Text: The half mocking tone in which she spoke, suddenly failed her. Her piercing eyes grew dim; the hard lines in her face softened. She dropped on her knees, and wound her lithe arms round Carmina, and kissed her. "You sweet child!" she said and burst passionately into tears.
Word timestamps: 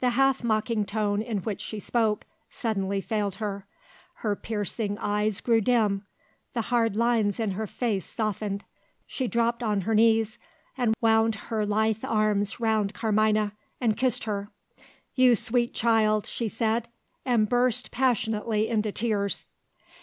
The 0.00 0.10
half 0.10 0.44
mocking 0.44 0.84
tone 0.84 1.22
in 1.22 1.38
which 1.38 1.62
she 1.62 1.80
spoke, 1.80 2.26
suddenly 2.50 3.00
failed 3.00 3.36
her. 3.36 3.64
Her 4.16 4.36
piercing 4.36 4.98
eyes 4.98 5.40
grew 5.40 5.62
dim; 5.62 6.04
the 6.52 6.60
hard 6.68 6.96
lines 6.96 7.40
in 7.40 7.52
her 7.52 7.66
face 7.66 8.04
softened. 8.04 8.66
She 9.06 9.26
dropped 9.26 9.62
on 9.62 9.80
her 9.88 9.94
knees, 9.94 10.36
and 10.76 10.94
wound 11.00 11.36
her 11.48 11.64
lithe 11.64 12.04
arms 12.04 12.60
round 12.60 12.92
Carmina, 12.92 13.52
and 13.80 13.96
kissed 13.96 14.24
her. 14.24 14.50
"You 15.14 15.34
sweet 15.34 15.72
child!" 15.72 16.26
she 16.26 16.46
said 16.46 16.88
and 17.24 17.48
burst 17.48 17.90
passionately 17.90 18.68
into 18.68 18.92
tears. 18.92 19.46